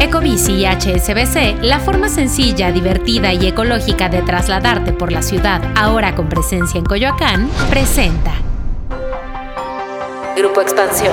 [0.00, 6.14] Ecobici y HSBC, la forma sencilla, divertida y ecológica de trasladarte por la ciudad, ahora
[6.14, 8.32] con presencia en Coyoacán, presenta.
[10.36, 11.12] Grupo Expansión.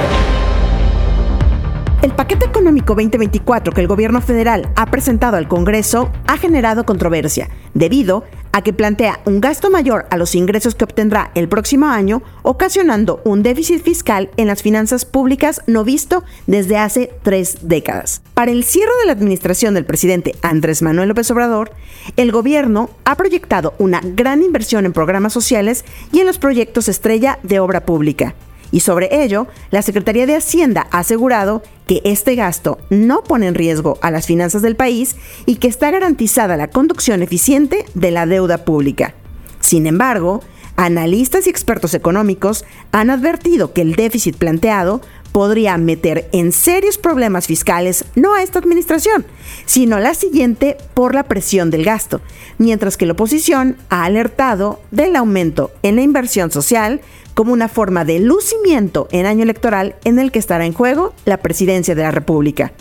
[2.04, 7.50] El paquete económico 2024 que el gobierno federal ha presentado al Congreso ha generado controversia,
[7.74, 12.24] debido a que plantea un gasto mayor a los ingresos que obtendrá el próximo año,
[12.42, 18.22] ocasionando un déficit fiscal en las finanzas públicas no visto desde hace tres décadas.
[18.34, 21.74] Para el cierre de la administración del presidente Andrés Manuel López Obrador,
[22.16, 27.40] el gobierno ha proyectado una gran inversión en programas sociales y en los proyectos estrella
[27.44, 28.36] de obra pública.
[28.72, 33.56] Y sobre ello, la Secretaría de Hacienda ha asegurado que este gasto no pone en
[33.56, 38.26] riesgo a las finanzas del país y que está garantizada la conducción eficiente de la
[38.26, 39.14] deuda pública.
[39.60, 40.42] Sin embargo,
[40.76, 47.46] analistas y expertos económicos han advertido que el déficit planteado podría meter en serios problemas
[47.46, 49.26] fiscales no a esta administración,
[49.66, 52.22] sino a la siguiente por la presión del gasto,
[52.58, 57.02] mientras que la oposición ha alertado del aumento en la inversión social
[57.36, 61.38] como una forma de lucimiento en año electoral en el que estará en juego la
[61.38, 62.72] presidencia de la República.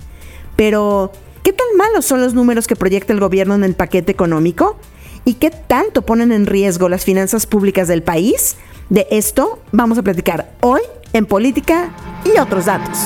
[0.57, 4.79] Pero, ¿qué tan malos son los números que proyecta el gobierno en el paquete económico?
[5.27, 8.57] ¿Y qué tanto ponen en riesgo las finanzas públicas del país?
[8.89, 11.91] De esto vamos a platicar hoy en Política
[12.25, 12.99] y otros datos.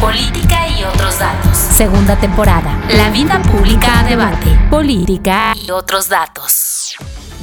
[0.00, 1.56] Política y otros datos.
[1.56, 2.78] Segunda temporada.
[2.96, 4.58] La vida pública a debate.
[4.68, 6.71] Política y otros datos.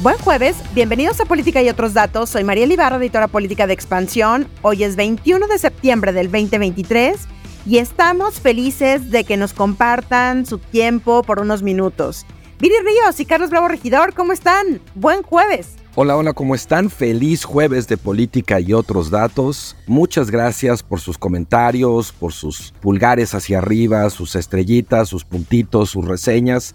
[0.02, 2.30] Buen jueves, bienvenidos a Política y otros datos.
[2.30, 4.48] Soy María Libarra, editora política de Expansión.
[4.62, 7.28] Hoy es 21 de septiembre del 2023
[7.66, 12.24] y estamos felices de que nos compartan su tiempo por unos minutos.
[12.60, 14.80] Viri Ríos y Carlos Bravo Regidor, ¿cómo están?
[14.94, 15.74] Buen jueves.
[15.94, 16.88] Hola, hola, ¿cómo están?
[16.88, 19.76] Feliz jueves de política y otros datos.
[19.86, 26.06] Muchas gracias por sus comentarios, por sus pulgares hacia arriba, sus estrellitas, sus puntitos, sus
[26.08, 26.74] reseñas.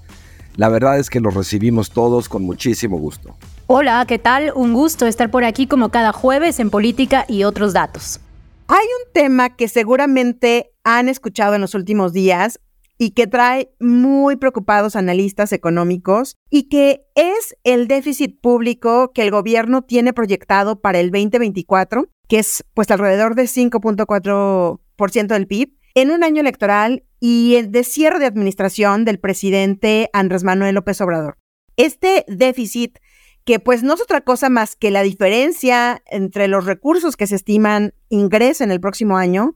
[0.58, 3.36] La verdad es que los recibimos todos con muchísimo gusto.
[3.68, 4.54] Hola, ¿qué tal?
[4.56, 8.22] Un gusto estar por aquí como cada jueves en Política y otros datos.
[8.68, 12.60] Hay un tema que seguramente han escuchado en los últimos días
[12.98, 19.32] y que trae muy preocupados analistas económicos y que es el déficit público que el
[19.32, 26.12] gobierno tiene proyectado para el 2024, que es pues alrededor de 5.4% del PIB en
[26.12, 31.38] un año electoral y el de cierre de administración del presidente Andrés Manuel López Obrador.
[31.78, 33.00] Este déficit,
[33.46, 37.36] que pues no es otra cosa más que la diferencia entre los recursos que se
[37.36, 39.56] estiman ingresen el próximo año,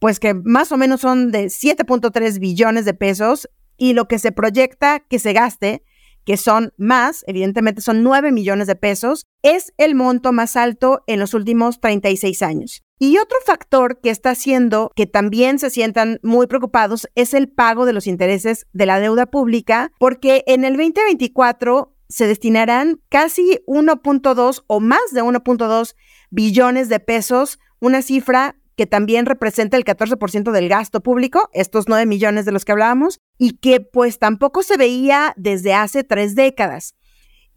[0.00, 4.32] pues que más o menos son de 7.3 billones de pesos y lo que se
[4.32, 5.84] proyecta que se gaste,
[6.24, 11.20] que son más, evidentemente son 9 millones de pesos, es el monto más alto en
[11.20, 12.82] los últimos 36 años.
[12.98, 17.86] Y otro factor que está haciendo que también se sientan muy preocupados es el pago
[17.86, 24.64] de los intereses de la deuda pública, porque en el 2024 se destinarán casi 1.2
[24.66, 25.94] o más de 1.2
[26.30, 32.06] billones de pesos, una cifra que también representa el 14% del gasto público, estos 9
[32.06, 36.94] millones de los que hablábamos, y que pues tampoco se veía desde hace tres décadas.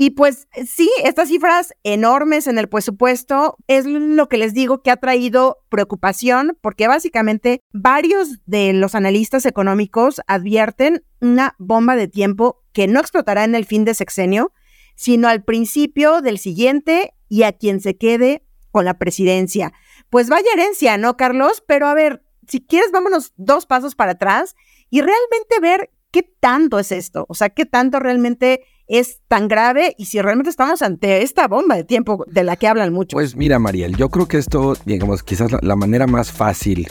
[0.02, 4.90] Y pues sí, estas cifras enormes en el presupuesto es lo que les digo que
[4.90, 12.64] ha traído preocupación porque básicamente varios de los analistas económicos advierten una bomba de tiempo
[12.74, 14.54] que no explotará en el fin de sexenio,
[14.96, 19.72] sino al principio del siguiente y a quien se quede con la presidencia.
[20.10, 21.64] Pues vaya herencia, ¿no, Carlos?
[21.68, 24.56] Pero a ver, si quieres, vámonos dos pasos para atrás
[24.90, 29.96] y realmente ver qué tanto es esto, o sea, qué tanto realmente es tan grave
[29.98, 33.16] y si realmente estamos ante esta bomba de tiempo de la que hablan mucho.
[33.16, 36.90] Pues mira, Mariel, yo creo que esto, digamos, quizás la, manera más fácil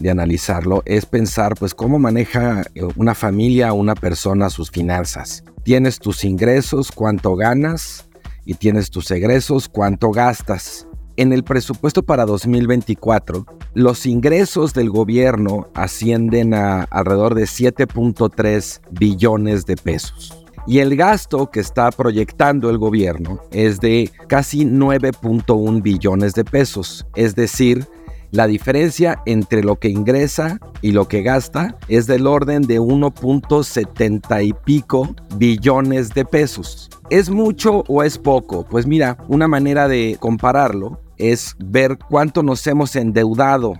[0.00, 5.44] de analizarlo es pensar, pues, cómo maneja eh, una familia o una persona sus finanzas.
[5.64, 8.08] Tienes tus ingresos, cuánto ganas,
[8.46, 10.88] y tienes tus egresos, cuánto gastas.
[11.16, 19.66] En el presupuesto para 2024, los ingresos del gobierno ascienden a alrededor de 7.3 billones
[19.66, 20.43] de pesos.
[20.66, 27.06] Y el gasto que está proyectando el gobierno es de casi 9.1 billones de pesos,
[27.14, 27.86] es decir,
[28.34, 34.44] La diferencia entre lo que ingresa y lo que gasta es del orden de 1.70
[34.44, 36.90] y pico billones de pesos.
[37.10, 38.66] ¿Es mucho o es poco?
[38.68, 43.74] Pues mira, una manera de compararlo es ver cuánto nos hemos endeudado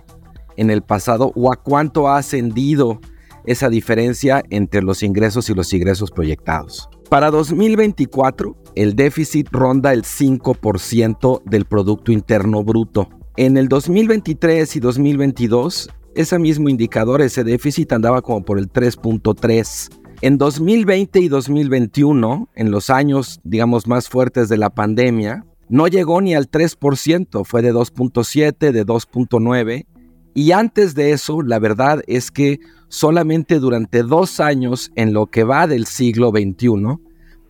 [0.55, 3.01] en el pasado o a cuánto ha ascendido
[3.45, 6.89] esa diferencia entre los ingresos y los ingresos proyectados.
[7.09, 13.09] Para 2024, el déficit ronda el 5% del Producto Interno Bruto.
[13.37, 19.89] En el 2023 y 2022, ese mismo indicador, ese déficit andaba como por el 3.3.
[20.21, 26.21] En 2020 y 2021, en los años, digamos, más fuertes de la pandemia, no llegó
[26.21, 29.85] ni al 3%, fue de 2.7, de 2.9.
[30.33, 35.43] Y antes de eso, la verdad es que solamente durante dos años en lo que
[35.43, 36.99] va del siglo XXI,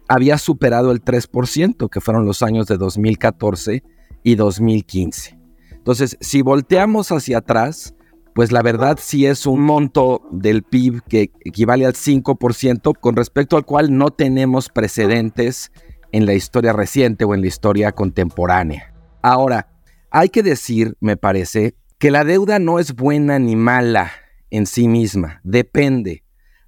[0.08, 3.84] había superado el 3%, que fueron los años de 2014
[4.24, 5.38] y 2015.
[5.72, 7.96] Entonces, si volteamos hacia atrás,
[8.34, 13.56] pues la verdad sí es un monto del PIB que equivale al 5%, con respecto
[13.56, 15.72] al cual no tenemos precedentes
[16.12, 18.94] en la historia reciente o en la historia contemporánea.
[19.22, 19.70] Ahora,
[20.12, 24.12] hay que decir, me parece, que la deuda no es buena ni mala
[24.50, 26.24] en sí misma, depende.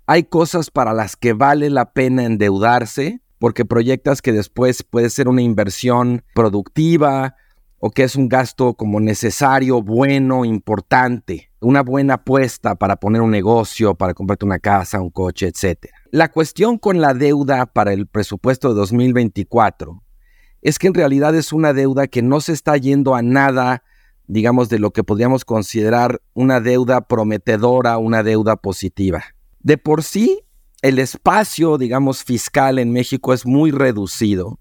[0.06, 5.28] Hay cosas para las que vale la pena endeudarse porque proyectas que después puede ser
[5.28, 7.36] una inversión productiva
[7.80, 13.30] o que es un gasto como necesario, bueno, importante, una buena apuesta para poner un
[13.30, 15.90] negocio, para comprarte una casa, un coche, etc.
[16.12, 20.02] La cuestión con la deuda para el presupuesto de 2024
[20.62, 23.84] es que en realidad es una deuda que no se está yendo a nada,
[24.28, 29.24] digamos, de lo que podríamos considerar una deuda prometedora, una deuda positiva.
[29.60, 30.42] De por sí,
[30.82, 34.60] el espacio, digamos, fiscal en México es muy reducido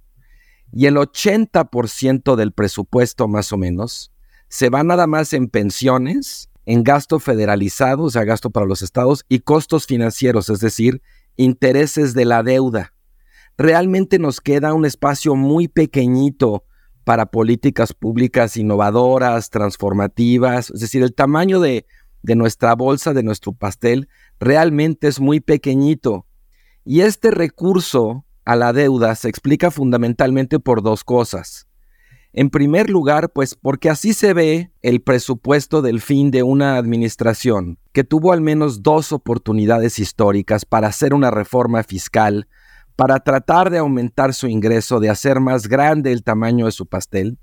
[0.72, 4.12] y el 80% del presupuesto más o menos
[4.48, 9.24] se va nada más en pensiones, en gasto federalizado, o sea, gasto para los estados,
[9.28, 11.02] y costos financieros, es decir,
[11.36, 12.92] intereses de la deuda.
[13.58, 16.64] Realmente nos queda un espacio muy pequeñito
[17.06, 21.86] para políticas públicas innovadoras, transformativas, es decir, el tamaño de,
[22.24, 24.08] de nuestra bolsa, de nuestro pastel,
[24.40, 26.26] realmente es muy pequeñito.
[26.84, 31.68] Y este recurso a la deuda se explica fundamentalmente por dos cosas.
[32.32, 37.78] En primer lugar, pues porque así se ve el presupuesto del fin de una administración
[37.92, 42.48] que tuvo al menos dos oportunidades históricas para hacer una reforma fiscal,
[42.96, 47.38] para tratar de aumentar su ingreso, de hacer más grande el tamaño de su pastel,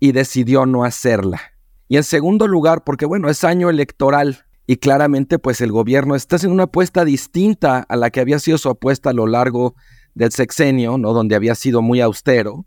[0.00, 1.40] y decidió no hacerla.
[1.88, 6.36] Y en segundo lugar, porque bueno, es año electoral y claramente pues el gobierno está
[6.36, 9.74] haciendo una apuesta distinta a la que había sido su apuesta a lo largo
[10.14, 11.14] del sexenio, ¿no?
[11.14, 12.66] Donde había sido muy austero.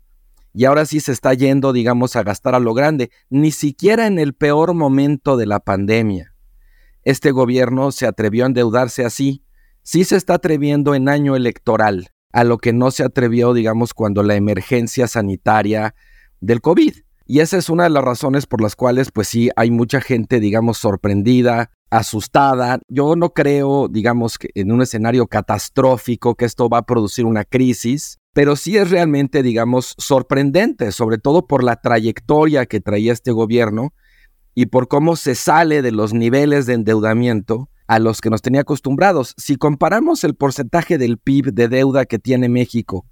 [0.52, 4.18] Y ahora sí se está yendo, digamos, a gastar a lo grande, ni siquiera en
[4.18, 6.34] el peor momento de la pandemia.
[7.04, 9.44] Este gobierno se atrevió a endeudarse así,
[9.82, 14.22] sí se está atreviendo en año electoral, a lo que no se atrevió, digamos, cuando
[14.22, 15.94] la emergencia sanitaria
[16.40, 16.94] del COVID.
[17.26, 20.40] Y esa es una de las razones por las cuales, pues sí, hay mucha gente,
[20.40, 22.80] digamos, sorprendida, asustada.
[22.88, 27.44] Yo no creo, digamos, que en un escenario catastrófico que esto va a producir una
[27.44, 33.30] crisis, pero sí es realmente, digamos, sorprendente, sobre todo por la trayectoria que traía este
[33.30, 33.92] gobierno
[34.54, 38.62] y por cómo se sale de los niveles de endeudamiento a los que nos tenía
[38.62, 39.34] acostumbrados.
[39.36, 43.04] Si comparamos el porcentaje del PIB de deuda que tiene México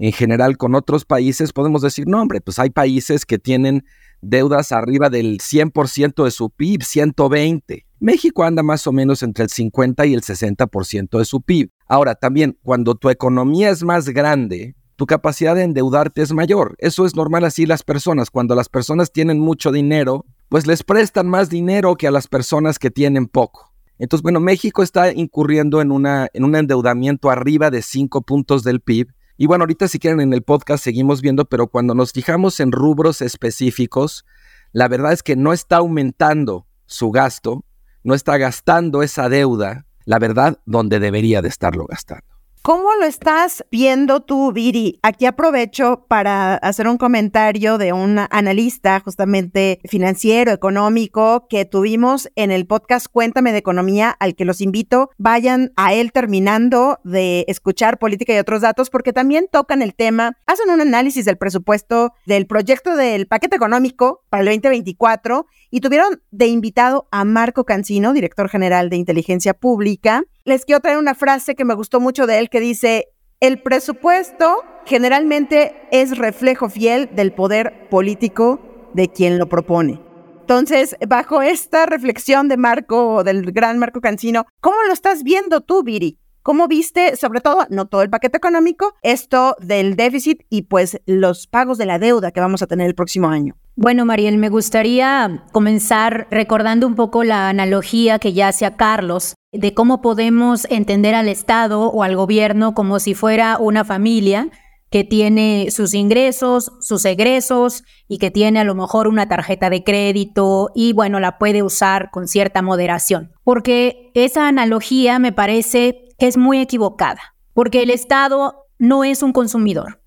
[0.00, 3.84] en general con otros países, podemos decir, no, hombre, pues hay países que tienen
[4.20, 7.86] deudas arriba del 100% de su PIB, 120.
[8.00, 11.70] México anda más o menos entre el 50 y el 60% de su PIB.
[11.86, 16.74] Ahora, también, cuando tu economía es más grande, tu capacidad de endeudarte es mayor.
[16.78, 18.30] Eso es normal así las personas.
[18.30, 22.80] Cuando las personas tienen mucho dinero, pues les prestan más dinero que a las personas
[22.80, 23.75] que tienen poco.
[23.98, 28.80] Entonces, bueno, México está incurriendo en, una, en un endeudamiento arriba de 5 puntos del
[28.80, 32.58] PIB y bueno, ahorita si quieren en el podcast seguimos viendo, pero cuando nos fijamos
[32.60, 34.24] en rubros específicos,
[34.72, 37.64] la verdad es que no está aumentando su gasto,
[38.02, 42.35] no está gastando esa deuda, la verdad, donde debería de estarlo gastando.
[42.66, 44.98] ¿Cómo lo estás viendo tú, Viri?
[45.04, 52.50] Aquí aprovecho para hacer un comentario de un analista justamente financiero, económico, que tuvimos en
[52.50, 58.00] el podcast Cuéntame de Economía, al que los invito, vayan a él terminando de escuchar
[58.00, 62.48] política y otros datos, porque también tocan el tema, hacen un análisis del presupuesto del
[62.48, 65.46] proyecto del paquete económico para el 2024
[65.76, 70.96] y tuvieron de invitado a Marco Cancino, director general de inteligencia pública, les quiero traer
[70.96, 73.08] una frase que me gustó mucho de él que dice,
[73.40, 80.00] el presupuesto generalmente es reflejo fiel del poder político de quien lo propone.
[80.40, 85.82] Entonces, bajo esta reflexión de Marco, del gran Marco Cancino, ¿cómo lo estás viendo tú,
[85.82, 86.18] Viri?
[86.42, 91.46] ¿Cómo viste, sobre todo, no todo el paquete económico, esto del déficit y pues los
[91.46, 93.58] pagos de la deuda que vamos a tener el próximo año?
[93.78, 99.74] Bueno, Mariel, me gustaría comenzar recordando un poco la analogía que ya hacía Carlos de
[99.74, 104.48] cómo podemos entender al Estado o al gobierno como si fuera una familia
[104.88, 109.84] que tiene sus ingresos, sus egresos y que tiene a lo mejor una tarjeta de
[109.84, 113.32] crédito y bueno, la puede usar con cierta moderación.
[113.44, 119.34] Porque esa analogía me parece que es muy equivocada, porque el Estado no es un
[119.34, 120.00] consumidor.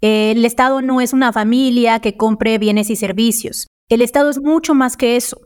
[0.00, 3.66] El Estado no es una familia que compre bienes y servicios.
[3.88, 5.40] El Estado es mucho más que eso.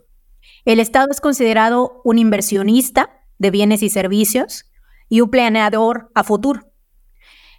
[0.65, 4.65] El Estado es considerado un inversionista de bienes y servicios
[5.09, 6.71] y un planeador a futuro.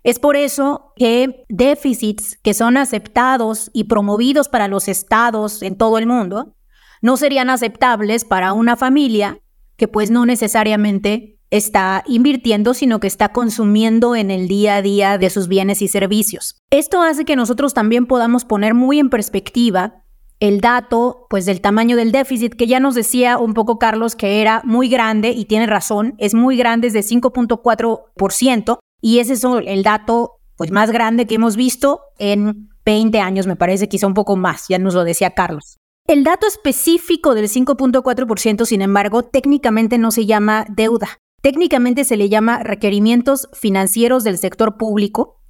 [0.04, 5.98] Es por eso que déficits que son aceptados y promovidos para los estados en todo
[5.98, 6.56] el mundo
[7.02, 9.40] no serían aceptables para una familia
[9.76, 15.18] que pues no necesariamente está invirtiendo, sino que está consumiendo en el día a día
[15.18, 16.56] de sus bienes y servicios.
[16.72, 20.02] Esto hace que nosotros también podamos poner muy en perspectiva
[20.40, 24.42] el dato, pues del tamaño del déficit, que ya nos decía un poco Carlos que
[24.42, 29.44] era muy grande y tiene razón, es muy grande, es de 5.4%, y ese es
[29.44, 34.16] el dato pues más grande que hemos visto en 20 años, me parece, quizá un
[34.16, 35.78] poco más, ya nos lo decía Carlos.
[36.08, 42.30] El dato específico del 5.4%, sin embargo, técnicamente no se llama deuda, técnicamente se le
[42.30, 45.42] llama requerimientos financieros del sector público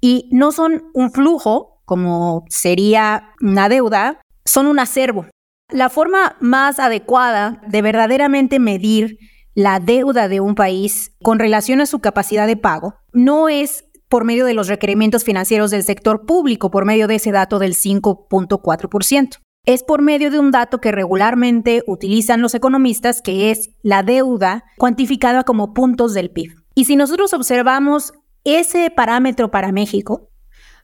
[0.00, 5.26] y no son un flujo, como sería una deuda, son un acervo.
[5.72, 9.18] La forma más adecuada de verdaderamente medir
[9.54, 14.24] la deuda de un país con relación a su capacidad de pago no es por
[14.24, 19.38] medio de los requerimientos financieros del sector público, por medio de ese dato del 5.4%.
[19.66, 24.62] Es por medio de un dato que regularmente utilizan los economistas, que es la deuda
[24.78, 26.54] cuantificada como puntos del PIB.
[26.76, 28.12] Y si nosotros observamos
[28.44, 30.30] ese parámetro para México,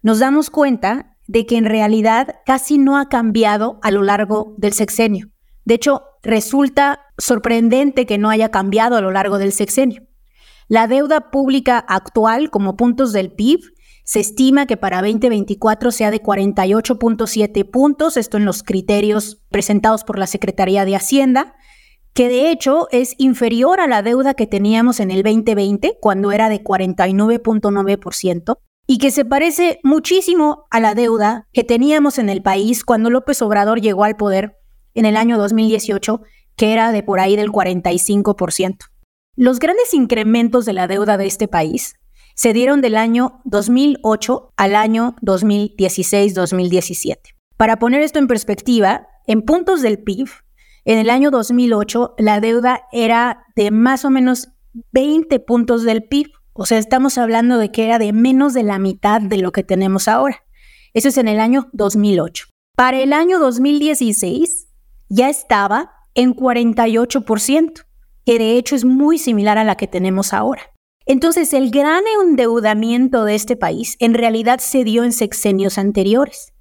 [0.02, 4.72] nos damos cuenta de que en realidad casi no ha cambiado a lo largo del
[4.72, 5.28] sexenio.
[5.64, 10.02] De hecho, resulta sorprendente que no haya cambiado a lo largo del sexenio.
[10.66, 13.60] La deuda pública actual como puntos del PIB
[14.04, 20.18] se estima que para 2024 sea de 48.7 puntos, esto en los criterios presentados por
[20.18, 21.54] la Secretaría de Hacienda,
[22.12, 26.48] que de hecho es inferior a la deuda que teníamos en el 2020, cuando era
[26.48, 32.84] de 49.9%, y que se parece muchísimo a la deuda que teníamos en el país
[32.84, 34.58] cuando López Obrador llegó al poder
[34.94, 36.20] en el año 2018,
[36.56, 38.76] que era de por ahí del 45%.
[39.36, 41.94] Los grandes incrementos de la deuda de este país
[42.42, 47.18] se dieron del año 2008 al año 2016-2017.
[47.56, 50.28] Para poner esto en perspectiva, en puntos del PIB,
[50.84, 54.48] en el año 2008 la deuda era de más o menos
[54.90, 56.32] 20 puntos del PIB.
[56.52, 59.62] O sea, estamos hablando de que era de menos de la mitad de lo que
[59.62, 60.42] tenemos ahora.
[60.94, 62.46] Eso es en el año 2008.
[62.74, 64.66] Para el año 2016,
[65.08, 67.84] ya estaba en 48%,
[68.26, 70.71] que de hecho es muy similar a la que tenemos ahora.
[71.12, 76.54] Entonces, el gran endeudamiento de este país en realidad se dio en sexenios anteriores.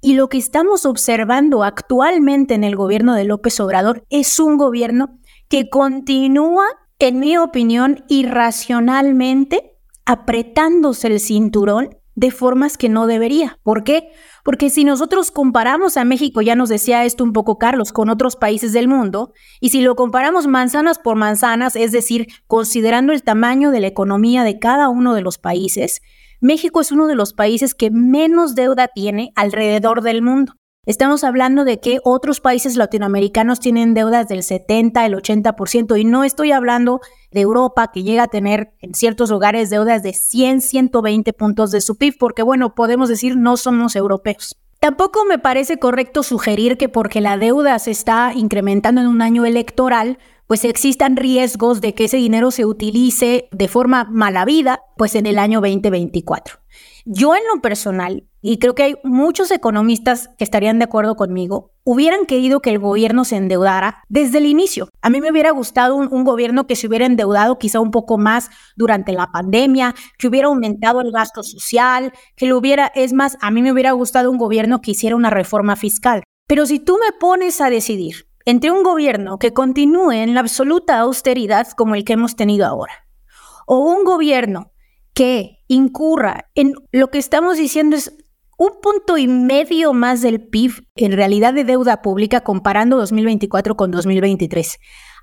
[0.00, 5.18] Y lo que estamos observando actualmente en el gobierno de López Obrador es un gobierno
[5.48, 6.66] que continúa,
[7.00, 9.72] en mi opinión, irracionalmente
[10.04, 13.60] apretándose el cinturón de formas que no debería.
[13.62, 14.08] ¿Por qué?
[14.42, 18.36] Porque si nosotros comparamos a México, ya nos decía esto un poco Carlos, con otros
[18.36, 23.70] países del mundo, y si lo comparamos manzanas por manzanas, es decir, considerando el tamaño
[23.70, 26.00] de la economía de cada uno de los países,
[26.40, 30.54] México es uno de los países que menos deuda tiene alrededor del mundo.
[30.86, 36.22] Estamos hablando de que otros países latinoamericanos tienen deudas del 70, el 80%, y no
[36.22, 37.00] estoy hablando
[37.32, 41.80] de Europa que llega a tener en ciertos lugares deudas de 100, 120 puntos de
[41.80, 44.56] su PIB, porque bueno, podemos decir no somos europeos.
[44.78, 49.44] Tampoco me parece correcto sugerir que porque la deuda se está incrementando en un año
[49.44, 55.16] electoral, pues existan riesgos de que ese dinero se utilice de forma mala vida, pues
[55.16, 56.60] en el año 2024.
[57.04, 61.72] Yo en lo personal, y creo que hay muchos economistas que estarían de acuerdo conmigo,
[61.84, 64.88] hubieran querido que el gobierno se endeudara desde el inicio.
[65.02, 68.50] A mí me hubiera gustado un, gobierno que se hubiera endeudado quizá un poco más
[68.74, 73.52] durante la pandemia, que hubiera aumentado el gasto social, que lo hubiera, es más, a
[73.52, 76.24] mí me hubiera gustado un gobierno que hiciera una reforma fiscal.
[76.48, 80.98] Pero si tú me pones a decidir entre un gobierno que continúe en la absoluta
[80.98, 83.06] austeridad como el que hemos tenido ahora,
[83.66, 84.72] o un gobierno
[85.14, 88.16] que incurra en lo que estamos diciendo es
[88.58, 93.90] un punto y medio más del PIB en realidad de deuda pública comparando 2024 con
[93.90, 94.78] 2023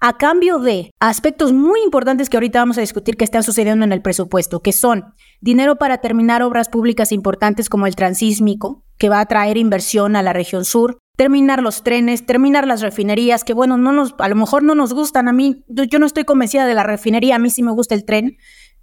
[0.06, 3.94] a cambio de aspectos muy importantes que ahorita vamos a discutir que están sucediendo en
[3.94, 9.22] el presupuesto, que son dinero para terminar obras públicas importantes como el transísmico, que va
[9.22, 13.78] a traer inversión a la región sur, terminar los trenes, terminar las refinerías, que bueno,
[13.78, 16.74] no nos, a lo mejor no nos gustan a mí, yo no estoy convencida de
[16.74, 18.36] la refinería, a mí sí me gusta el tren,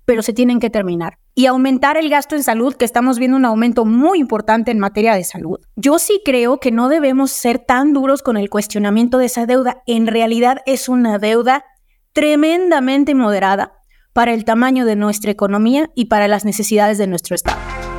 [0.05, 1.19] pero se tienen que terminar.
[1.35, 5.15] Y aumentar el gasto en salud, que estamos viendo un aumento muy importante en materia
[5.15, 5.61] de salud.
[5.77, 9.83] Yo sí creo que no debemos ser tan duros con el cuestionamiento de esa deuda.
[9.87, 11.65] En realidad es una deuda
[12.13, 13.75] tremendamente moderada
[14.13, 17.59] para el tamaño de nuestra economía y para las necesidades de nuestro Estado.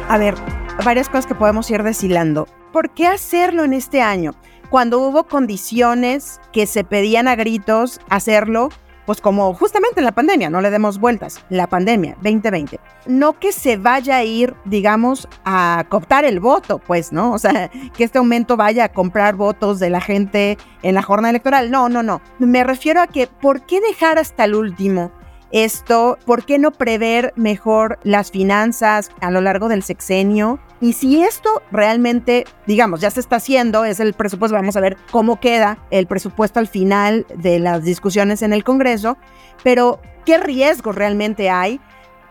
[0.10, 0.36] A ver,
[0.84, 2.48] varias cosas que podemos ir deshilando.
[2.74, 4.34] ¿Por qué hacerlo en este año?
[4.70, 8.70] Cuando hubo condiciones que se pedían a gritos hacerlo,
[9.12, 12.80] pues como justamente en la pandemia, no le demos vueltas, la pandemia 2020.
[13.08, 17.34] No que se vaya a ir, digamos, a cooptar el voto, pues, ¿no?
[17.34, 21.32] O sea, que este aumento vaya a comprar votos de la gente en la jornada
[21.32, 21.72] electoral.
[21.72, 22.22] No, no, no.
[22.40, 25.12] Me refiero a que, ¿por qué dejar hasta el último?
[25.52, 30.62] esto, ¿por qué no prever mejor las finanzas a lo largo del sexenio?
[30.82, 34.98] Y si esto realmente, digamos, ya se está haciendo, es el presupuesto, vamos a ver
[35.12, 39.16] cómo queda el presupuesto al final de las discusiones en el Congreso,
[39.64, 41.80] pero ¿qué riesgos realmente hay?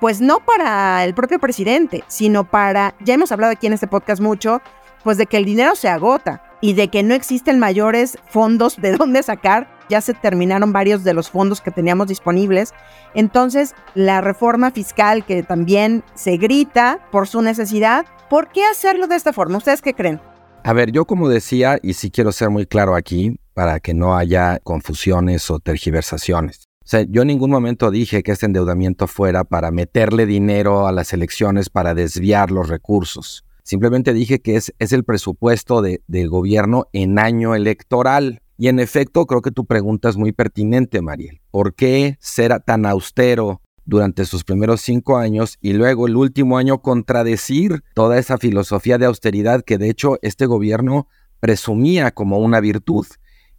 [0.00, 4.20] Pues no para el propio presidente, sino para, ya hemos hablado aquí en este podcast
[4.20, 4.60] mucho,
[5.04, 8.92] pues de que el dinero se agota y de que no existen mayores fondos de
[8.96, 12.72] dónde sacar ya se terminaron varios de los fondos que teníamos disponibles.
[13.14, 19.16] Entonces, la reforma fiscal que también se grita por su necesidad, ¿por qué hacerlo de
[19.16, 19.58] esta forma?
[19.58, 20.20] ¿Ustedes qué creen?
[20.62, 24.16] A ver, yo como decía, y sí quiero ser muy claro aquí, para que no
[24.16, 26.64] haya confusiones o tergiversaciones.
[26.82, 30.92] O sea, yo en ningún momento dije que este endeudamiento fuera para meterle dinero a
[30.92, 33.44] las elecciones para desviar los recursos.
[33.62, 38.40] Simplemente dije que es, es el presupuesto de, del gobierno en año electoral.
[38.60, 41.40] Y en efecto, creo que tu pregunta es muy pertinente, Mariel.
[41.50, 46.82] ¿Por qué ser tan austero durante sus primeros cinco años y luego el último año
[46.82, 51.08] contradecir toda esa filosofía de austeridad que de hecho este gobierno
[51.40, 53.06] presumía como una virtud?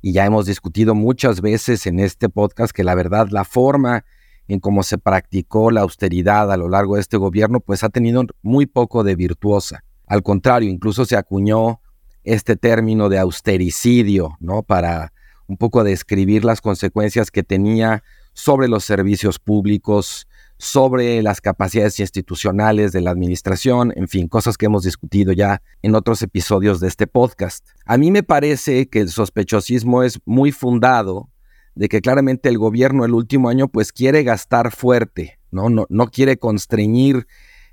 [0.03, 4.05] Y ya hemos discutido muchas veces en este podcast que la verdad, la forma
[4.47, 8.23] en cómo se practicó la austeridad a lo largo de este gobierno, pues ha tenido
[8.43, 9.83] muy poco de virtuosa.
[10.05, 11.80] Al contrario, incluso se acuñó
[12.23, 14.63] este término de austericidio, ¿no?
[14.63, 15.13] Para
[15.47, 18.03] un poco describir las consecuencias que tenía
[18.33, 24.67] sobre los servicios públicos, sobre las capacidades institucionales de la administración, en fin, cosas que
[24.67, 27.67] hemos discutido ya en otros episodios de este podcast.
[27.85, 31.29] A mí me parece que el sospechosismo es muy fundado
[31.73, 35.69] de que claramente el gobierno el último año pues quiere gastar fuerte, ¿no?
[35.69, 37.27] No, no quiere constreñir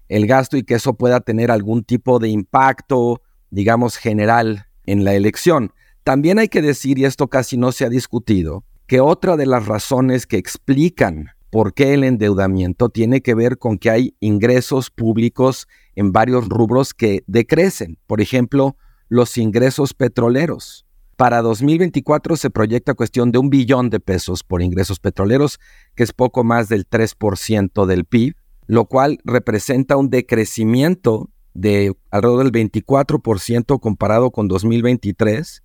[0.09, 5.15] el gasto y que eso pueda tener algún tipo de impacto digamos, general en la
[5.15, 5.73] elección.
[6.05, 9.67] También hay que decir, y esto casi no se ha discutido, que otra de las
[9.67, 15.67] razones que explican por qué el endeudamiento tiene que ver con que hay ingresos públicos
[15.95, 17.99] en varios rubros que decrecen.
[18.07, 18.77] Por ejemplo,
[19.09, 20.87] los ingresos petroleros.
[21.17, 25.59] Para 2024 se proyecta cuestión de un billón de pesos por ingresos petroleros,
[25.95, 31.31] que es poco más del 3% del PIB, lo cual representa un decrecimiento
[31.61, 35.65] de alrededor del 24% comparado con 2023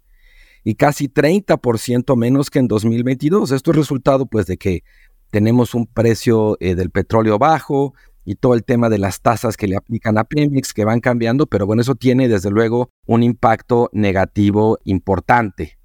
[0.63, 3.51] y casi 30% menos que en 2022.
[3.51, 4.83] Esto es resultado pues de que
[5.29, 7.93] tenemos un precio eh, del petróleo bajo
[8.25, 11.45] y todo el tema de las tasas que le aplican a Pemex que van cambiando,
[11.45, 15.77] pero bueno, eso tiene desde luego un impacto negativo importante.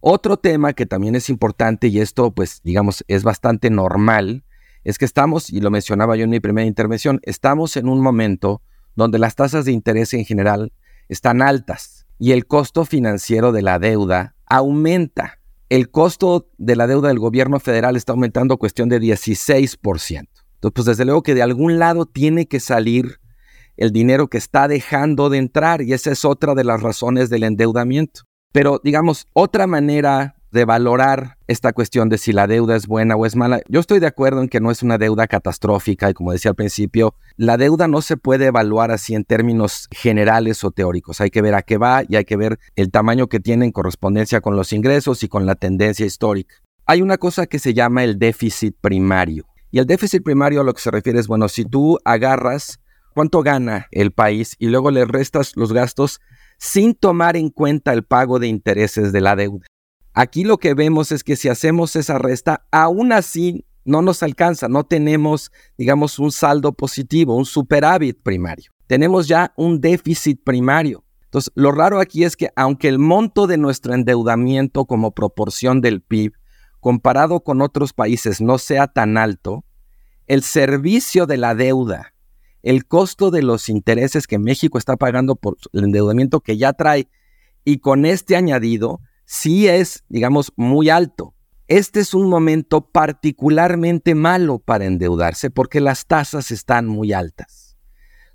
[0.00, 4.44] Otro tema que también es importante y esto pues digamos es bastante normal,
[4.82, 8.60] es que estamos, y lo mencionaba yo en mi primera intervención, estamos en un momento
[8.96, 10.72] donde las tasas de interés en general
[11.08, 15.40] están altas y el costo financiero de la deuda aumenta.
[15.68, 20.18] El costo de la deuda del gobierno federal está aumentando cuestión de 16%.
[20.18, 23.18] Entonces, pues desde luego que de algún lado tiene que salir
[23.76, 27.42] el dinero que está dejando de entrar y esa es otra de las razones del
[27.42, 28.22] endeudamiento.
[28.52, 33.26] Pero digamos, otra manera de valorar esta cuestión de si la deuda es buena o
[33.26, 33.60] es mala.
[33.68, 36.54] Yo estoy de acuerdo en que no es una deuda catastrófica y como decía al
[36.54, 41.20] principio, la deuda no se puede evaluar así en términos generales o teóricos.
[41.20, 43.72] Hay que ver a qué va y hay que ver el tamaño que tiene en
[43.72, 46.54] correspondencia con los ingresos y con la tendencia histórica.
[46.86, 49.46] Hay una cosa que se llama el déficit primario.
[49.72, 52.78] Y el déficit primario a lo que se refiere es, bueno, si tú agarras
[53.12, 56.20] cuánto gana el país y luego le restas los gastos
[56.58, 59.66] sin tomar en cuenta el pago de intereses de la deuda.
[60.14, 64.68] Aquí lo que vemos es que si hacemos esa resta, aún así no nos alcanza,
[64.68, 68.70] no tenemos, digamos, un saldo positivo, un superávit primario.
[68.86, 71.04] tenemos ya un déficit primario.
[71.24, 76.00] Entonces, lo raro aquí es que aunque el monto de nuestro endeudamiento como proporción del
[76.00, 76.32] PIB
[76.80, 79.64] comparado con otros países no sea tan alto,
[80.26, 82.14] el servicio de la deuda,
[82.62, 87.08] el costo de los intereses que México está pagando por el endeudamiento que ya trae
[87.64, 91.34] y con este añadido, sí es, digamos, muy alto.
[91.66, 97.76] Este es un momento particularmente malo para endeudarse porque las tasas están muy altas.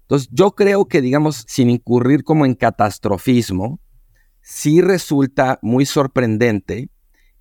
[0.02, 3.80] Entonces, yo creo que, digamos, sin incurrir como en catastrofismo,
[4.42, 6.90] sí resulta muy sorprendente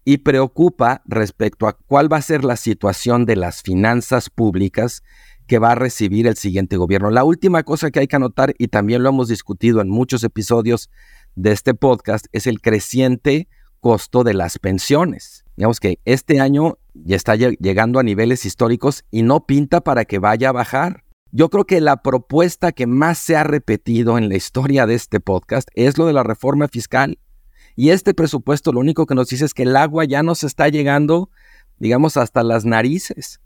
[0.05, 5.03] y preocupa respecto a cuál va a ser la situación de las finanzas públicas
[5.47, 7.11] que va a recibir el siguiente gobierno.
[7.11, 10.91] La última cosa que hay que anotar, y también lo hemos discutido en muchos episodios
[11.39, 13.49] de este podcast, es el creciente
[13.81, 15.45] costo de las pensiones.
[15.57, 20.19] Digamos que este año ya está llegando a niveles históricos y no pinta para que
[20.19, 21.05] vaya a bajar.
[21.31, 25.21] Yo creo que la propuesta que más se ha repetido en la historia de este
[25.21, 27.19] podcast es lo de la reforma fiscal.
[27.77, 30.69] Y este presupuesto lo único que nos dice es que el agua ya nos está
[30.69, 31.31] llegando,
[31.79, 33.41] digamos, hasta las narices.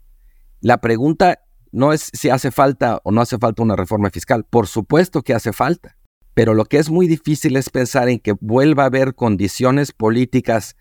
[0.61, 4.45] La pregunta no es si hace falta o no hace falta una reforma fiscal.
[4.45, 5.95] Por supuesto que hace falta.
[6.33, 10.75] Pero lo que es muy difícil es pensar en que vuelva a haber condiciones políticas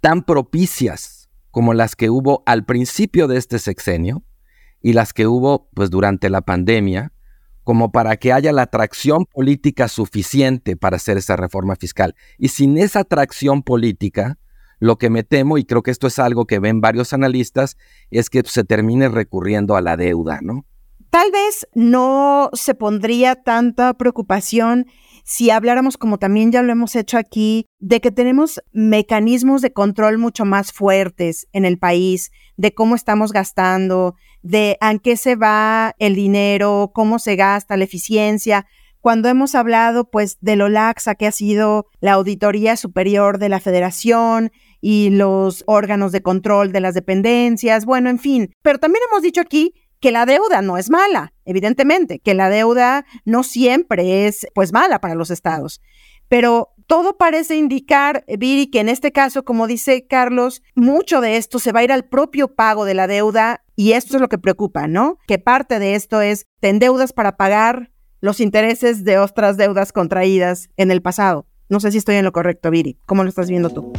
[0.00, 4.22] tan propicias como las que hubo al principio de este sexenio
[4.80, 7.12] y las que hubo pues durante la pandemia,
[7.64, 12.14] como para que haya la atracción política suficiente para hacer esa reforma fiscal.
[12.38, 14.38] Y sin esa atracción política,
[14.80, 17.76] lo que me temo, y creo que esto es algo que ven varios analistas,
[18.10, 20.64] es que se termine recurriendo a la deuda, ¿no?
[21.10, 24.86] Tal vez no se pondría tanta preocupación
[25.24, 30.16] si habláramos, como también ya lo hemos hecho aquí, de que tenemos mecanismos de control
[30.16, 35.94] mucho más fuertes en el país, de cómo estamos gastando, de a qué se va
[35.98, 38.64] el dinero, cómo se gasta, la eficiencia.
[39.00, 43.60] Cuando hemos hablado, pues, de lo laxa que ha sido la Auditoría Superior de la
[43.60, 48.54] Federación y los órganos de control de las dependencias, bueno, en fin.
[48.62, 53.06] Pero también hemos dicho aquí que la deuda no es mala, evidentemente, que la deuda
[53.24, 55.80] no siempre es pues mala para los estados.
[56.28, 61.58] Pero todo parece indicar, Viri, que en este caso, como dice Carlos, mucho de esto
[61.58, 64.38] se va a ir al propio pago de la deuda y esto es lo que
[64.38, 65.18] preocupa, ¿no?
[65.26, 70.70] Que parte de esto es, te endeudas para pagar los intereses de otras deudas contraídas
[70.76, 71.46] en el pasado.
[71.68, 72.98] No sé si estoy en lo correcto, Viri.
[73.06, 73.92] ¿Cómo lo estás viendo tú?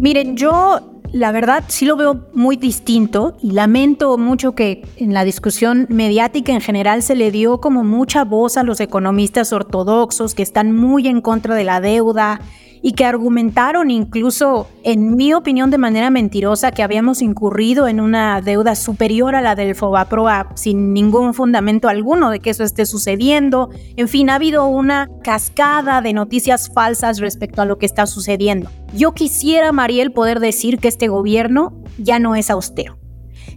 [0.00, 5.24] Miren, yo la verdad sí lo veo muy distinto y lamento mucho que en la
[5.24, 10.42] discusión mediática en general se le dio como mucha voz a los economistas ortodoxos que
[10.42, 12.40] están muy en contra de la deuda
[12.86, 18.40] y que argumentaron incluso, en mi opinión, de manera mentirosa que habíamos incurrido en una
[18.40, 23.70] deuda superior a la del Fobaproa sin ningún fundamento alguno de que eso esté sucediendo.
[23.96, 28.70] En fin, ha habido una cascada de noticias falsas respecto a lo que está sucediendo.
[28.94, 32.98] Yo quisiera, Mariel, poder decir que este gobierno ya no es austero.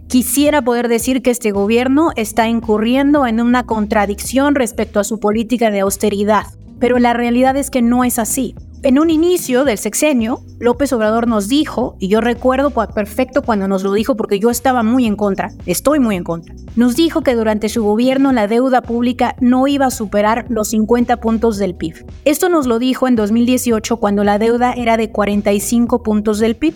[0.08, 5.70] Quisiera poder decir que este gobierno está incurriendo en una contradicción respecto a su política
[5.70, 6.46] de austeridad,
[6.80, 8.56] pero la realidad es que no es así.
[8.82, 13.82] En un inicio del sexenio, López Obrador nos dijo, y yo recuerdo perfecto cuando nos
[13.82, 17.34] lo dijo porque yo estaba muy en contra, estoy muy en contra, nos dijo que
[17.34, 22.06] durante su gobierno la deuda pública no iba a superar los 50 puntos del PIB.
[22.24, 26.72] Esto nos lo dijo en 2018 cuando la deuda era de 45 puntos del PIB.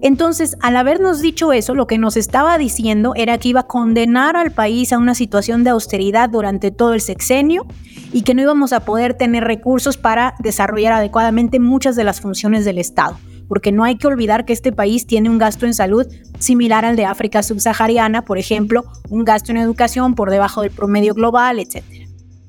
[0.00, 4.36] Entonces, al habernos dicho eso, lo que nos estaba diciendo era que iba a condenar
[4.36, 7.66] al país a una situación de austeridad durante todo el sexenio
[8.14, 12.64] y que no íbamos a poder tener recursos para desarrollar adecuadamente muchas de las funciones
[12.64, 13.18] del Estado.
[13.48, 16.06] Porque no hay que olvidar que este país tiene un gasto en salud
[16.38, 21.12] similar al de África subsahariana, por ejemplo, un gasto en educación por debajo del promedio
[21.12, 21.82] global, etc.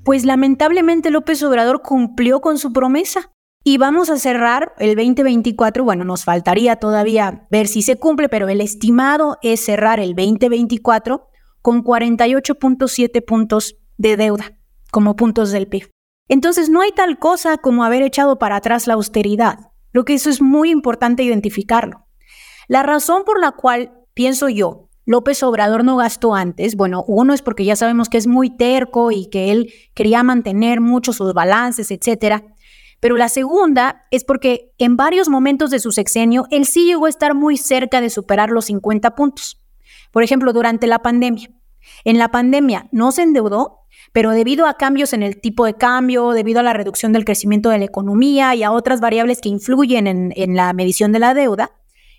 [0.03, 3.31] Pues lamentablemente López Obrador cumplió con su promesa
[3.63, 8.47] y vamos a cerrar el 2024, bueno, nos faltaría todavía ver si se cumple, pero
[8.49, 11.27] el estimado es cerrar el 2024
[11.63, 14.55] con 48.7 puntos de deuda
[14.95, 15.91] como puntos del PIB.
[16.29, 19.59] Entonces no hay tal cosa como haber echado para atrás la austeridad.
[19.91, 22.05] Lo que eso es muy importante identificarlo.
[22.69, 27.41] La razón por la cual, pienso yo, López Obrador no gastó antes, bueno, uno es
[27.41, 31.91] porque ya sabemos que es muy terco y que él quería mantener mucho sus balances,
[31.91, 32.45] etcétera.
[33.01, 37.09] Pero la segunda es porque en varios momentos de su sexenio él sí llegó a
[37.09, 39.61] estar muy cerca de superar los 50 puntos.
[40.13, 41.49] Por ejemplo, durante la pandemia.
[42.05, 43.84] En la pandemia no se endeudó,
[44.15, 47.69] pero debido a cambios en el tipo de cambio, debido a la reducción del crecimiento
[47.69, 51.71] de la economía y a otras variables que influyen en, la medición de la deuda,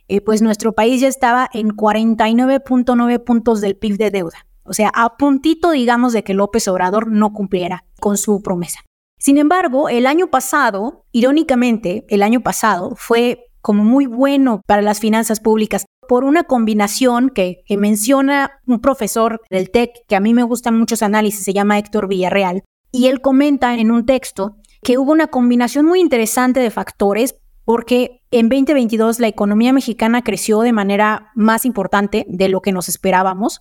[0.06, 4.46] eh, pues nuestro país ya estaba en 49.9 puntos del PIB de deuda.
[4.64, 8.80] O sea, a puntito, digamos, de que López Obrador no cumpliera con su promesa.
[9.18, 15.00] Sin embargo, el año pasado, irónicamente, el año pasado fue como muy bueno para las
[15.00, 20.42] finanzas públicas por una combinación que, menciona un profesor del TEC que a mí me
[20.42, 24.98] gusta mucho su análisis, se llama Héctor Villarreal, y él comenta en un texto que
[24.98, 30.72] hubo una combinación muy interesante de factores porque en 2022 la economía mexicana creció de
[30.72, 33.60] manera más importante de lo que nos esperábamos.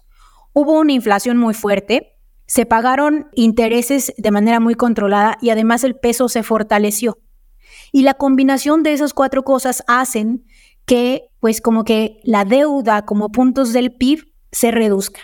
[0.54, 2.14] Hubo una inflación muy fuerte,
[2.46, 7.18] se pagaron intereses de manera muy controlada y además el peso se fortaleció.
[7.92, 10.46] Y la combinación de esas cuatro cosas hacen
[10.86, 15.22] que, pues como que la deuda como puntos del PIB se reduzca.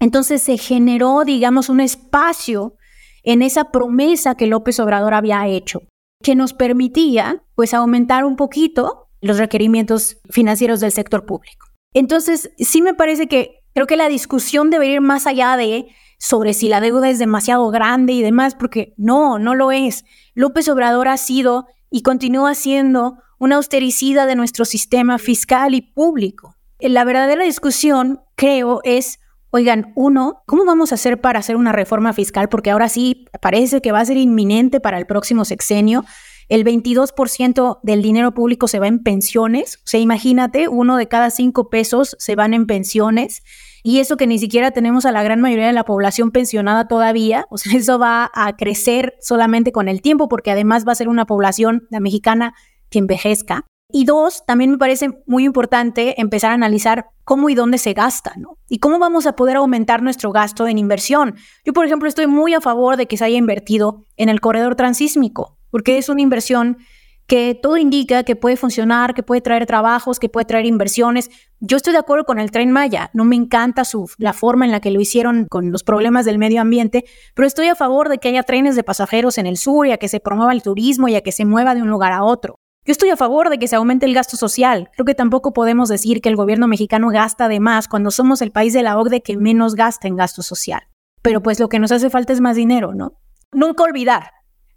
[0.00, 2.74] Entonces se generó, digamos, un espacio
[3.22, 5.82] en esa promesa que López Obrador había hecho,
[6.22, 11.68] que nos permitía, pues, aumentar un poquito los requerimientos financieros del sector público.
[11.94, 15.86] Entonces, sí me parece que creo que la discusión debería ir más allá de
[16.18, 20.04] sobre si la deuda es demasiado grande y demás, porque no, no lo es.
[20.34, 26.54] López Obrador ha sido y continúa siendo una austericida de nuestro sistema fiscal y público.
[26.78, 29.18] La verdadera discusión, creo, es,
[29.50, 32.48] oigan, uno, ¿cómo vamos a hacer para hacer una reforma fiscal?
[32.48, 36.04] Porque ahora sí parece que va a ser inminente para el próximo sexenio.
[36.48, 39.78] El 22% del dinero público se va en pensiones.
[39.78, 43.42] O sea, imagínate, uno de cada cinco pesos se van en pensiones
[43.82, 47.46] y eso que ni siquiera tenemos a la gran mayoría de la población pensionada todavía,
[47.50, 51.08] o sea, eso va a crecer solamente con el tiempo porque además va a ser
[51.08, 52.54] una población, la mexicana,
[52.92, 53.64] que envejezca.
[53.94, 58.32] Y dos, también me parece muy importante empezar a analizar cómo y dónde se gasta,
[58.38, 58.56] ¿no?
[58.68, 61.34] Y cómo vamos a poder aumentar nuestro gasto en inversión.
[61.64, 64.76] Yo, por ejemplo, estoy muy a favor de que se haya invertido en el corredor
[64.76, 66.78] transísmico, porque es una inversión
[67.26, 71.30] que todo indica que puede funcionar, que puede traer trabajos, que puede traer inversiones.
[71.60, 74.70] Yo estoy de acuerdo con el tren Maya, no me encanta su, la forma en
[74.70, 78.18] la que lo hicieron con los problemas del medio ambiente, pero estoy a favor de
[78.18, 81.08] que haya trenes de pasajeros en el sur y a que se promueva el turismo
[81.08, 82.56] y a que se mueva de un lugar a otro.
[82.84, 84.90] Yo estoy a favor de que se aumente el gasto social.
[84.94, 88.50] Creo que tampoco podemos decir que el gobierno mexicano gasta de más cuando somos el
[88.50, 90.82] país de la OCDE que menos gasta en gasto social.
[91.22, 93.20] Pero pues lo que nos hace falta es más dinero, ¿no?
[93.52, 94.32] Nunca olvidar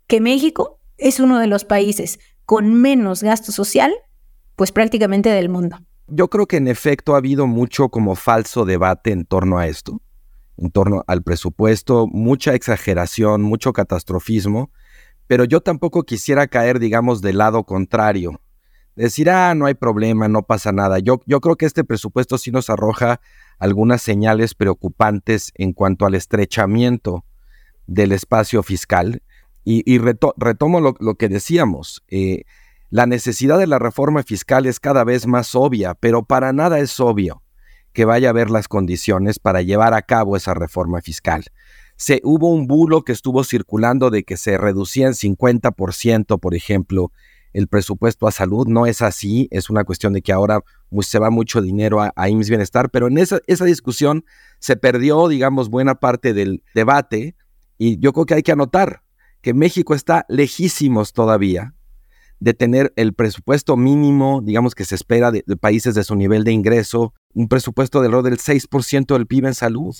[0.06, 3.92] que México es uno de los países con menos gasto social,
[4.56, 5.80] pues prácticamente del mundo.
[6.08, 10.00] Yo creo que en efecto ha habido mucho como falso debate en torno a esto,
[10.58, 14.70] en torno al presupuesto, mucha exageración, mucho catastrofismo,
[15.28, 18.40] pero yo tampoco quisiera caer, digamos, del lado contrario.
[18.96, 21.00] Decir, ah, no hay problema, no pasa nada.
[21.00, 23.20] Yo, yo creo que este presupuesto sí nos arroja
[23.60, 27.26] algunas señales preocupantes en cuanto al estrechamiento
[27.88, 29.22] del espacio fiscal
[29.66, 32.04] y, retomo lo, que decíamos.
[32.08, 32.44] Eh,
[32.92, 37.00] la necesidad de la reforma fiscal es cada vez más obvia, pero para nada es
[37.00, 37.42] obvio
[37.92, 41.46] que vaya a haber las condiciones para llevar a cabo esa reforma fiscal.
[41.96, 47.12] Se, hubo un bulo que estuvo circulando de que se reducía en 50%, por ejemplo,
[47.54, 48.68] el presupuesto a salud.
[48.68, 50.62] No es así, es una cuestión de que ahora
[51.02, 54.26] se va mucho dinero a, a Bienestar, pero en esa, esa discusión
[54.60, 57.36] se perdió, digamos, buena parte del debate
[57.78, 59.02] y yo creo que hay que anotar,
[59.42, 61.74] que México está lejísimos todavía
[62.40, 66.52] de tener el presupuesto mínimo, digamos que se espera de, países de su nivel de
[66.52, 69.96] ingreso, un presupuesto del orden del 6% del PIB en salud.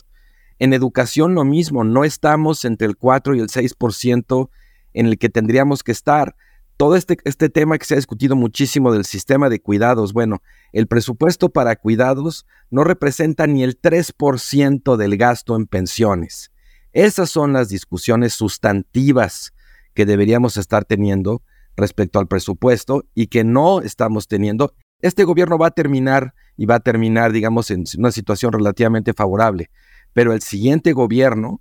[0.60, 4.50] En educación lo mismo, no estamos entre el 4 y el 6%
[4.94, 6.36] en el que tendríamos que estar.
[6.78, 10.42] Todo este, este tema que se ha discutido muchísimo del sistema de cuidados, bueno,
[10.74, 16.52] el presupuesto para cuidados no representa ni el 3% del gasto en pensiones.
[16.92, 19.54] Esas son las discusiones sustantivas
[19.94, 21.42] que deberíamos estar teniendo
[21.76, 24.74] respecto al presupuesto y que no estamos teniendo.
[25.02, 29.70] Este gobierno va a terminar y va a terminar, digamos, en una situación relativamente favorable,
[30.16, 31.60] pero el siguiente gobierno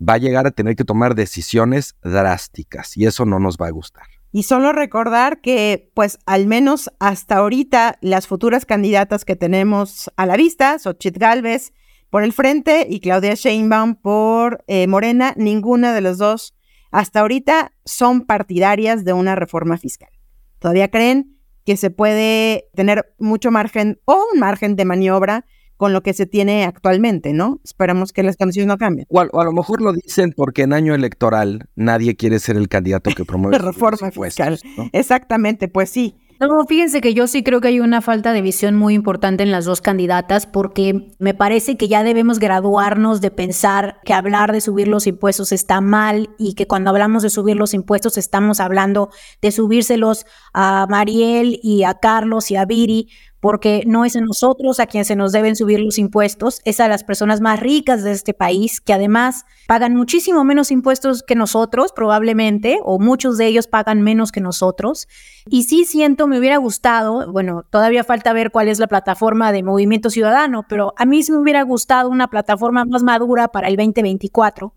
[0.00, 3.70] va a llegar a tener que tomar decisiones drásticas y eso no nos va a
[3.70, 4.06] gustar.
[4.32, 10.24] Y solo recordar que, pues, al menos hasta ahorita, las futuras candidatas que tenemos a
[10.24, 11.74] la vista, Xochitl Galvez,
[12.08, 16.54] por el Frente y Claudia Sheinbaum por eh, Morena, ninguna de los dos
[16.90, 20.10] hasta ahorita son partidarias de una reforma fiscal.
[20.58, 21.36] Todavía creen
[21.66, 25.44] que se puede tener mucho margen o un margen de maniobra
[25.80, 27.58] con lo que se tiene actualmente, ¿no?
[27.64, 29.06] Esperamos que las condiciones no cambien.
[29.08, 33.10] O a, lo mejor lo dicen porque en año electoral nadie quiere ser el candidato
[33.16, 34.60] que promueve la reforma fiscal.
[34.92, 36.16] Exactamente, pues sí.
[36.38, 39.50] No, fíjense que yo sí creo que hay una falta de visión muy importante en
[39.50, 44.62] las dos candidatas porque me parece que ya debemos graduarnos de pensar que hablar de
[44.62, 49.10] subir los impuestos está mal y que cuando hablamos de subir los impuestos estamos hablando
[49.42, 53.08] de subírselos a Mariel y a Carlos y a Viri
[53.40, 56.88] porque no es a nosotros a quien se nos deben subir los impuestos, es a
[56.88, 61.92] las personas más ricas de este país, que además pagan muchísimo menos impuestos que nosotros,
[61.92, 65.08] probablemente, o muchos de ellos pagan menos que nosotros.
[65.48, 69.62] Y sí siento, me hubiera gustado, bueno, todavía falta ver cuál es la plataforma de
[69.62, 73.76] Movimiento Ciudadano, pero a mí sí me hubiera gustado una plataforma más madura para el
[73.76, 74.74] 2024,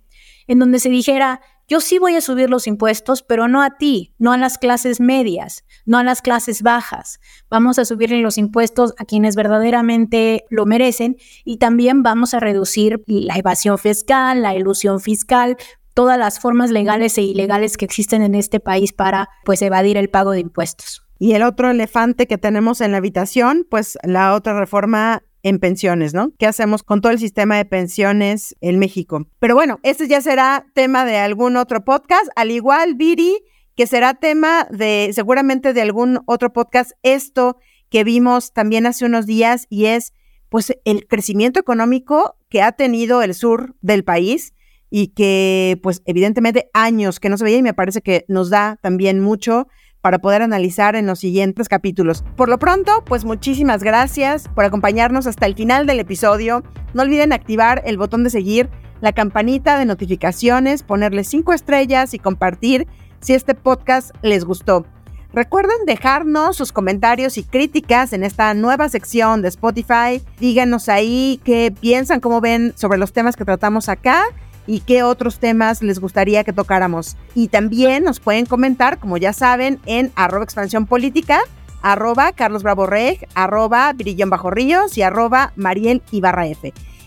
[0.47, 4.13] en donde se dijera, yo sí voy a subir los impuestos, pero no a ti,
[4.17, 7.19] no a las clases medias, no a las clases bajas.
[7.49, 13.03] Vamos a subirle los impuestos a quienes verdaderamente lo merecen y también vamos a reducir
[13.07, 15.57] la evasión fiscal, la ilusión fiscal,
[15.93, 20.09] todas las formas legales e ilegales que existen en este país para pues evadir el
[20.09, 21.03] pago de impuestos.
[21.19, 26.13] Y el otro elefante que tenemos en la habitación, pues la otra reforma en pensiones,
[26.13, 26.31] ¿no?
[26.39, 29.27] ¿Qué hacemos con todo el sistema de pensiones en México?
[29.39, 33.43] Pero bueno, este ya será tema de algún otro podcast, al igual, Viri,
[33.75, 37.57] que será tema de seguramente de algún otro podcast, esto
[37.89, 40.13] que vimos también hace unos días y es
[40.49, 44.53] pues el crecimiento económico que ha tenido el sur del país
[44.89, 48.77] y que pues evidentemente años que no se veía y me parece que nos da
[48.81, 49.67] también mucho
[50.03, 52.25] para poder analizar en los siguientes capítulos.
[52.35, 56.61] Por lo pronto, pues muchísimas gracias por acompañarnos hasta el final del episodio.
[56.93, 62.19] No olviden activar el botón de seguir, la campanita de notificaciones, ponerle cinco estrellas y
[62.19, 62.85] compartir
[63.21, 64.85] si este podcast les gustó.
[65.31, 70.21] Recuerden dejarnos sus comentarios y críticas en esta nueva sección de Spotify.
[70.37, 74.25] Díganos ahí qué piensan, cómo ven sobre los temas que tratamos acá
[74.67, 77.17] y qué otros temas les gustaría que tocáramos.
[77.35, 81.39] Y también nos pueden comentar, como ya saben, en arroba expansión política,
[81.81, 82.87] arroba Carlos Bravo
[83.35, 86.01] arroba Virillón Bajo Ríos y arroba Mariel.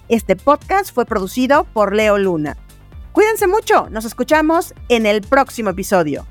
[0.09, 2.57] Este podcast fue producido por Leo Luna.
[3.13, 6.27] Cuídense mucho, nos escuchamos en el próximo episodio.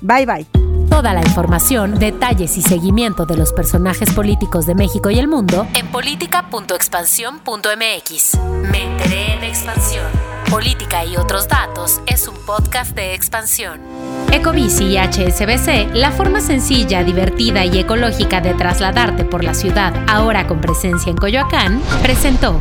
[0.00, 0.46] Bye bye.
[0.90, 5.66] Toda la información, detalles y seguimiento de los personajes políticos de México y el mundo
[5.74, 8.38] en política.expansión.mx.
[8.70, 10.06] Me enteré en expansión.
[10.50, 13.80] Política y otros datos es un podcast de expansión.
[14.32, 20.46] Ecobici y HSBC, la forma sencilla, divertida y ecológica de trasladarte por la ciudad, ahora
[20.46, 22.60] con presencia en Coyoacán, presentó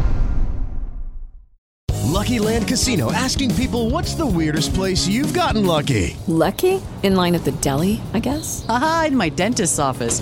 [2.11, 6.15] Lucky Land Casino asking people what's the weirdest place you've gotten lucky.
[6.27, 6.81] Lucky?
[7.03, 8.65] In line at the deli, I guess.
[8.67, 10.21] Aha, in my dentist's office.